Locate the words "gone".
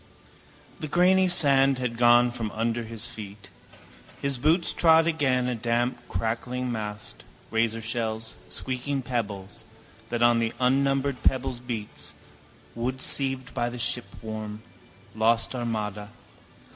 1.99-2.31